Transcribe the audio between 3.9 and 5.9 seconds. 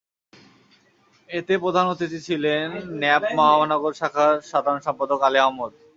শাখার সাধারণ সম্পাদক আলী আহম্মদ।